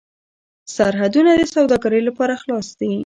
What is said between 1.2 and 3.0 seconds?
د سوداګرۍ لپاره خلاص دي.